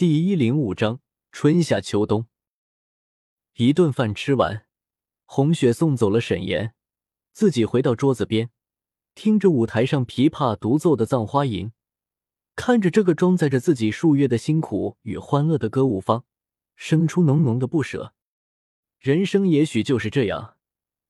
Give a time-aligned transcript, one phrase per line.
[0.00, 1.00] 第一零五章
[1.30, 2.26] 春夏秋冬。
[3.56, 4.64] 一顿饭吃完，
[5.26, 6.72] 红雪送走了沈岩，
[7.34, 8.48] 自己回到桌子边，
[9.14, 11.66] 听着舞台上琵琶独奏的《葬花吟》，
[12.56, 16.24] 看着这个装载着自己数月的辛苦与欢乐的歌舞坊，
[16.74, 18.14] 生出浓浓的不舍。
[18.98, 20.56] 人生也许就是这样，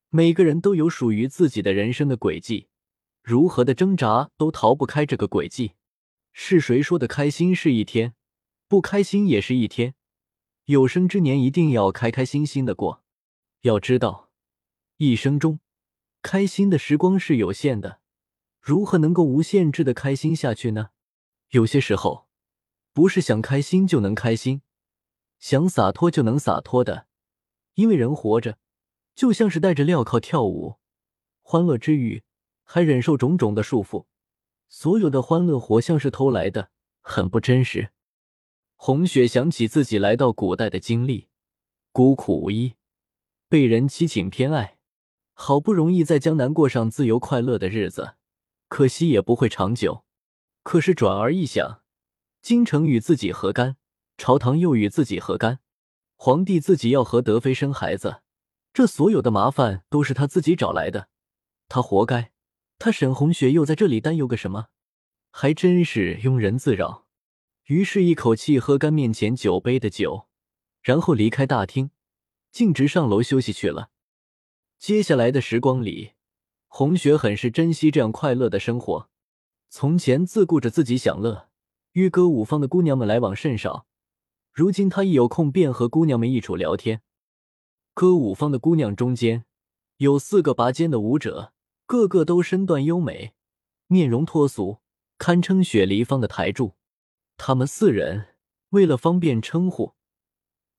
[0.08, 2.66] 每个人都有属于自己的人生的轨迹，
[3.22, 5.74] 如何的挣扎都逃不开这个轨迹。
[6.32, 8.14] 是谁说的开心是一天？
[8.70, 9.96] 不开心也是一天，
[10.66, 13.02] 有生之年一定要开开心心的过。
[13.62, 14.30] 要知道，
[14.98, 15.58] 一生中
[16.22, 17.98] 开心的时光是有限的，
[18.60, 20.90] 如何能够无限制的开心下去呢？
[21.48, 22.28] 有些时候，
[22.92, 24.62] 不是想开心就能开心，
[25.40, 27.08] 想洒脱就能洒脱的。
[27.74, 28.56] 因为人活着，
[29.16, 30.76] 就像是戴着镣铐跳舞，
[31.42, 32.22] 欢乐之余
[32.62, 34.06] 还忍受种种的束缚，
[34.68, 37.90] 所有的欢乐活像是偷来的，很不真实。
[38.82, 41.28] 红雪想起自己来到古代的经历，
[41.92, 42.76] 孤苦无依，
[43.46, 44.78] 被人欺请偏爱，
[45.34, 48.14] 好不容易在江南过上自由快乐的日子，
[48.68, 50.06] 可惜也不会长久。
[50.62, 51.82] 可是转而一想，
[52.40, 53.76] 京城与自己何干？
[54.16, 55.58] 朝堂又与自己何干？
[56.16, 58.22] 皇帝自己要和德妃生孩子，
[58.72, 61.10] 这所有的麻烦都是他自己找来的，
[61.68, 62.32] 他活该。
[62.78, 64.68] 他沈红雪又在这里担忧个什么？
[65.30, 67.09] 还真是庸人自扰。
[67.70, 70.26] 于是，一口气喝干面前酒杯的酒，
[70.82, 71.92] 然后离开大厅，
[72.50, 73.90] 径直上楼休息去了。
[74.76, 76.14] 接下来的时光里，
[76.66, 79.08] 红雪很是珍惜这样快乐的生活。
[79.68, 81.48] 从前自顾着自己享乐，
[81.92, 83.86] 与歌舞坊的姑娘们来往甚少。
[84.52, 87.02] 如今他一有空便和姑娘们一处聊天。
[87.94, 89.44] 歌舞坊的姑娘中间
[89.98, 91.52] 有四个拔尖的舞者，
[91.86, 93.34] 个个都身段优美，
[93.86, 94.78] 面容脱俗，
[95.18, 96.74] 堪称雪梨坊的台柱。
[97.42, 98.36] 他们四人
[98.68, 99.94] 为了方便称呼，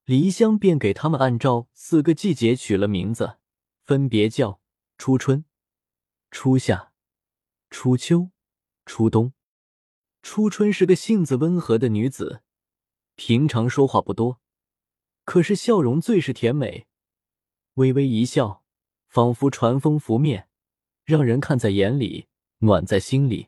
[0.05, 3.39] 梨香便给他们按照四个季节取了名字，
[3.83, 4.61] 分别叫
[4.95, 5.43] 初春、
[6.29, 6.93] 初夏、
[7.71, 8.29] 初秋、
[8.85, 9.33] 初冬。
[10.21, 12.43] 初春是个性子温和的女子，
[13.15, 14.39] 平常说话不多，
[15.25, 16.85] 可是笑容最是甜美，
[17.73, 18.63] 微微一笑，
[19.07, 20.47] 仿佛传风拂面，
[21.05, 22.27] 让人看在眼里，
[22.59, 23.47] 暖在心里。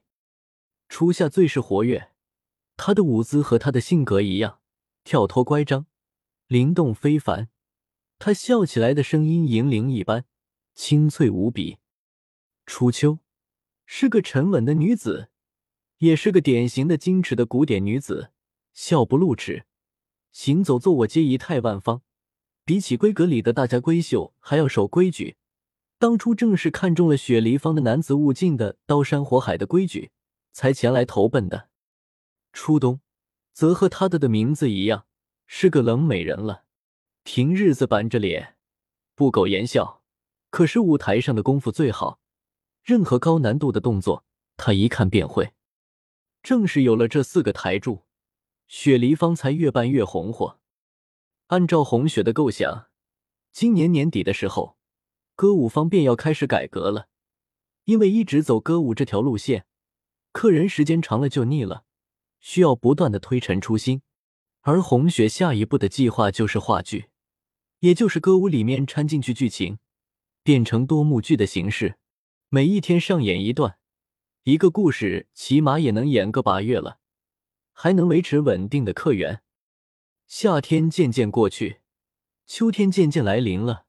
[0.89, 2.12] 初夏最是活跃。
[2.75, 4.59] 他的舞姿和他的性格一样，
[5.03, 5.85] 跳脱乖张，
[6.47, 7.49] 灵动非凡。
[8.19, 10.25] 他笑起来的声音银铃一般，
[10.73, 11.77] 清脆无比。
[12.65, 13.19] 初秋
[13.85, 15.29] 是个沉稳的女子，
[15.97, 18.31] 也是个典型的矜持的古典女子，
[18.73, 19.65] 笑不露齿，
[20.31, 22.01] 行走坐卧皆仪态万方。
[22.65, 25.35] 比起闺阁里的大家闺秀，还要守规矩。
[25.99, 30.11] 当初正是看中了雪梨坊的男子物境的刀山火海的规矩，
[30.53, 31.69] 才前来投奔的。
[32.53, 33.01] 初冬，
[33.51, 35.05] 则和他的的名字一样，
[35.47, 36.63] 是个冷美人了。
[37.23, 38.57] 平日子板着脸，
[39.15, 40.03] 不苟言笑，
[40.51, 42.19] 可是舞台上的功夫最好，
[42.83, 44.23] 任何高难度的动作，
[44.55, 45.53] 他一看便会。
[46.43, 48.03] 正是有了这四个台柱，
[48.67, 50.59] 雪梨方才越办越红火。
[51.47, 52.87] 按照红雪的构想，
[53.51, 54.77] 今年年底的时候，
[55.35, 57.07] 歌舞方便要开始改革了，
[57.85, 59.65] 因为一直走歌舞这条路线，
[60.31, 61.85] 客人时间长了就腻了。
[62.45, 64.01] 需要不断的推陈出新，
[64.63, 67.09] 而红雪下一步的计划就是话剧，
[67.79, 69.79] 也就是歌舞里面掺进去剧情，
[70.43, 71.97] 变成多幕剧的形式，
[72.49, 73.77] 每一天上演一段，
[74.43, 76.99] 一个故事起码也能演个把月了，
[77.71, 79.41] 还能维持稳定的客源。
[80.27, 81.79] 夏天渐渐过去，
[82.45, 83.85] 秋天渐渐来临了，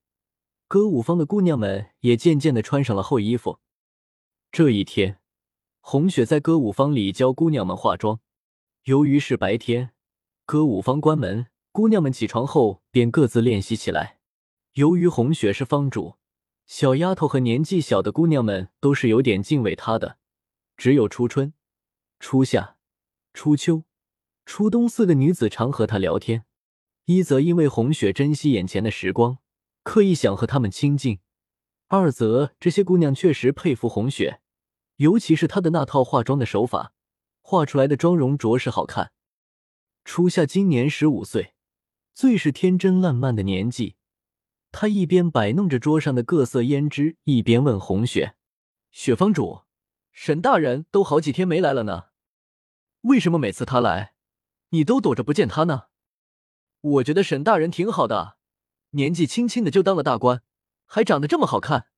[0.68, 3.58] 歌舞坊的姑娘们也渐渐的穿上了厚衣服。
[4.52, 5.18] 这一天，
[5.80, 8.20] 红雪在歌舞坊里教姑娘们化妆。
[8.84, 9.92] 由于是白天，
[10.44, 14.18] 歌舞坊关门，姑娘们起床后便各自练习起来。
[14.74, 16.16] 由于红雪是坊主，
[16.66, 20.18] 小丫头和年纪小的姑娘们都是有点敬畏她的。
[20.76, 21.54] 只有初春、
[22.20, 22.76] 初夏、
[23.32, 23.84] 初秋、
[24.44, 26.44] 初冬四个女子常和她聊天。
[27.06, 29.38] 一则因为红雪珍惜眼前的时光，
[29.82, 31.20] 刻意想和她们亲近；
[31.88, 34.42] 二则这些姑娘确实佩服红雪，
[34.96, 36.92] 尤其是她的那套化妆的手法。
[37.46, 39.12] 画出来的妆容着实好看。
[40.02, 41.52] 初夏今年十五岁，
[42.14, 43.96] 最是天真烂漫的年纪。
[44.72, 48.34] 他一边摆弄着桌上的各色胭脂，一边问红雪
[48.90, 49.64] ：“雪坊主，
[50.10, 52.04] 沈大人都好几天没来了呢，
[53.02, 54.14] 为什么每次他来，
[54.70, 55.88] 你都躲着不见他呢？”
[56.80, 58.38] 我觉得沈大人挺好的，
[58.92, 60.42] 年纪轻轻的就当了大官，
[60.86, 61.88] 还长得这么好看。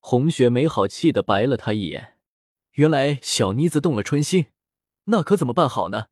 [0.00, 2.13] 红雪没好气的白了他一眼。
[2.74, 4.46] 原来小妮子动了春心，
[5.04, 6.06] 那可怎么办好呢？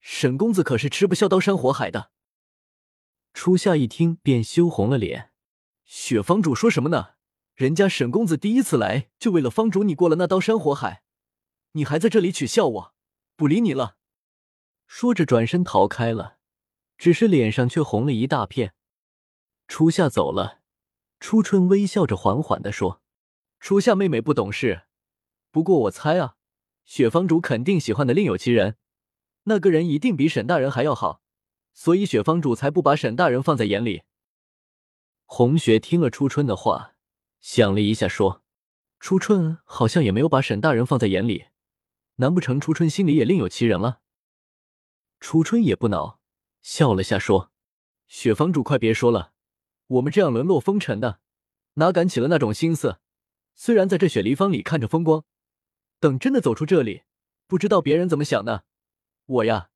[0.00, 2.10] 沈公子可是吃不消刀山火海的。
[3.32, 5.30] 初夏一听便羞红了脸。
[5.86, 7.14] 雪房主说什么呢？
[7.54, 11.02] 人家沈公子第一次来就为了方主你过了那刀山火海，
[11.72, 12.94] 你还在这里取笑我，
[13.34, 13.96] 不理你了。
[14.86, 16.36] 说着转身逃开了，
[16.98, 18.74] 只是脸上却红了一大片。
[19.66, 20.60] 初夏走了，
[21.20, 23.00] 初春微笑着缓缓的说
[23.58, 24.82] ：“初夏妹妹不懂事，
[25.52, 26.36] 不过我猜啊，
[26.86, 28.78] 雪芳主肯定喜欢的另有其人，
[29.44, 31.22] 那个人一定比沈大人还要好，
[31.74, 34.02] 所以雪芳主才不把沈大人放在眼里。”
[35.26, 36.94] 红雪听了初春的话，
[37.38, 38.42] 想了一下，说
[38.98, 41.46] ：“初春好像也没有把沈大人放在眼里，
[42.16, 44.00] 难不成初春心里也另有其人了？”
[45.20, 46.18] 初春也不恼，
[46.62, 47.52] 笑了下，说
[48.08, 49.32] ：“雪芳主，快别说了，
[49.86, 51.20] 我们这样沦落风尘的，
[51.74, 53.00] 哪敢起了那种心思？
[53.54, 55.24] 虽然在这雪梨坊里看着风光，
[56.02, 57.04] 等真的走出这里，
[57.46, 58.62] 不知道别人怎么想呢。
[59.24, 59.70] 我呀，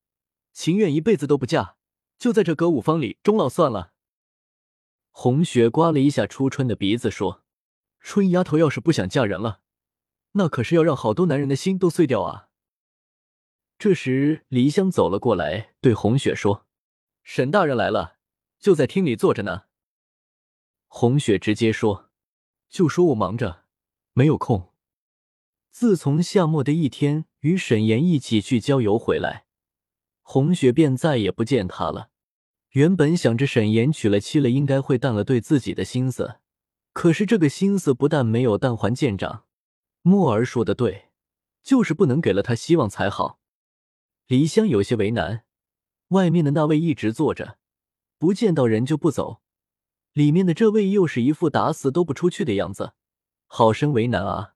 [0.53, 1.77] 情愿一辈子都不嫁，
[2.19, 3.93] 就在这歌舞坊里终老算了。”
[5.13, 7.45] 红雪刮了一下初春的鼻子，说
[8.01, 9.61] ：“春丫头要是不想嫁人了，
[10.33, 12.49] 那可是要让好多男人的心都碎掉啊。”
[13.79, 16.67] 这时，黎香走了过来，对红雪说
[17.23, 18.17] ：“沈大人来了，
[18.59, 19.67] 就在厅里坐着呢。”
[20.91, 22.11] 红雪直接说
[22.69, 23.67] ：“就说我忙着，
[24.13, 24.73] 没有空。”
[25.79, 29.45] 自从夏末的一天与沈岩一起去郊游回来，
[30.23, 32.09] 红雪便再也不见他了。
[32.71, 36.37] 原本想着沈岩娶了妻了，应该会淡了对自己的心思，
[36.95, 39.45] 可是这个心思不但没有淡，还见长。
[40.01, 41.11] 墨儿说的对，
[41.63, 43.39] 就是不能给了他希望才好。
[44.29, 45.45] 黎香有些为难，
[46.09, 47.59] 外面的那位一直坐着，
[48.17, 49.43] 不见到人就不走，
[50.15, 52.95] 里面的这位又是一副打死都不出去的样子，
[53.47, 54.55] 好生为难啊！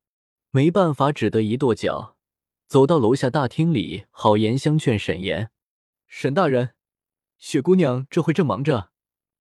[0.52, 2.16] 没办法，只得一跺脚，
[2.66, 5.52] 走到楼下大厅里，好言相劝沈岩
[6.08, 6.74] ：“沈大人。”
[7.38, 8.90] 雪姑娘这会正忙着，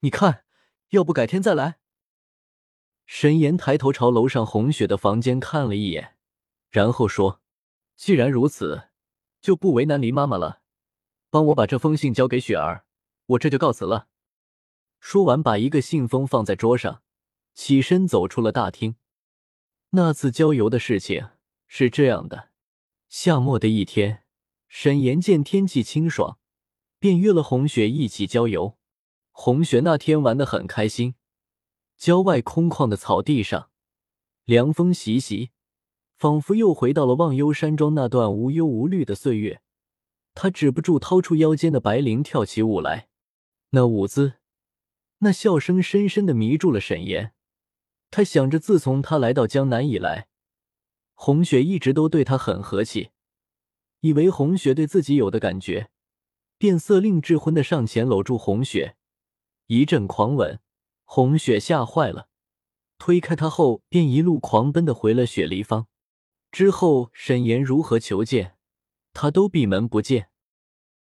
[0.02, 0.46] 你看，
[0.90, 1.80] 要不改天再来？
[3.08, 6.16] 沈岩抬头朝楼上红雪的房间看了一眼，
[6.70, 7.42] 然后说
[7.98, 8.90] ：“既然如此，
[9.42, 10.62] 就不为难黎妈妈了。
[11.32, 12.86] 帮我把这封信交给雪儿，
[13.26, 14.08] 我这就告辞了。”
[15.02, 17.02] 说完，把一个信封放在桌上，
[17.56, 18.96] 起身走出了大厅。
[19.92, 21.30] 那次郊游的事情
[21.68, 22.50] 是这样的：
[23.08, 24.24] 夏末的一天，
[24.68, 26.38] 沈岩见天气清爽。
[27.00, 28.78] 便约了红雪一起郊游。
[29.32, 31.16] 红雪那天玩得很开心。
[31.96, 33.70] 郊外空旷的草地上，
[34.44, 35.52] 凉风习习，
[36.18, 39.62] 仿佛又回到了忘忧山庄那段无忧无虑的岁月。
[40.36, 43.08] 他止不住掏出腰间的白绫跳起舞来，
[43.70, 44.34] 那舞姿，
[45.20, 47.34] 那笑声，深深的迷住了沈岩。
[48.12, 50.28] 他想着，自从他来到江南以来，
[51.14, 53.12] 红雪一直都对他很和气，
[54.02, 55.90] 以为红雪对自己有的感觉。
[56.58, 58.98] 便色令智昏的上前搂住红雪，
[59.68, 60.60] 一阵狂吻，
[61.06, 62.28] 红雪吓坏了，
[62.98, 65.88] 推开他后便一路狂奔的回了雪梨坊。
[66.52, 68.58] 之后沈岩如何求见，
[69.14, 70.29] 他都闭门不见。